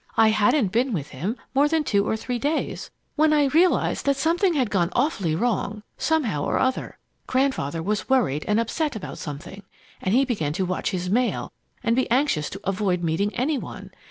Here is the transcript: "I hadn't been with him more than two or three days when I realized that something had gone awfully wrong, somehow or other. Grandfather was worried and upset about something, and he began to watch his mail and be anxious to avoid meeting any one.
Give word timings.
"I 0.17 0.29
hadn't 0.29 0.71
been 0.71 0.93
with 0.93 1.09
him 1.09 1.37
more 1.53 1.67
than 1.67 1.83
two 1.83 2.07
or 2.09 2.17
three 2.17 2.39
days 2.39 2.89
when 3.15 3.31
I 3.31 3.49
realized 3.53 4.07
that 4.07 4.15
something 4.17 4.55
had 4.55 4.71
gone 4.71 4.89
awfully 4.93 5.35
wrong, 5.35 5.83
somehow 5.95 6.43
or 6.43 6.57
other. 6.57 6.97
Grandfather 7.27 7.83
was 7.83 8.09
worried 8.09 8.43
and 8.47 8.59
upset 8.59 8.95
about 8.95 9.19
something, 9.19 9.61
and 10.01 10.15
he 10.15 10.25
began 10.25 10.53
to 10.53 10.65
watch 10.65 10.89
his 10.89 11.11
mail 11.11 11.53
and 11.83 11.95
be 11.95 12.09
anxious 12.09 12.49
to 12.49 12.61
avoid 12.63 13.03
meeting 13.03 13.31
any 13.35 13.59
one. 13.59 13.91